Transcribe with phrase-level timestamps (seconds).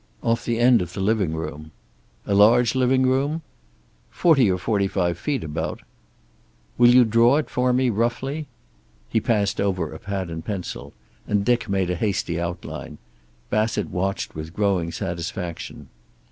[0.23, 1.69] "Off the end of the living room."
[2.25, 3.43] "A large living room?"
[4.09, 5.83] "Forty or forty five feet, about."
[6.75, 8.47] "Will you draw it for me, roughly?"
[9.09, 10.93] He passed over a pad and pencil,
[11.27, 12.97] and Dick made a hasty outline.
[13.51, 15.87] Bassett watched with growing satisfaction.